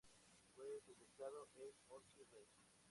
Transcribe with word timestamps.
Fue 0.55 0.65
publicado 0.87 1.47
en 1.53 1.69
"Orchid 1.89 2.23
Rev. 2.31 2.47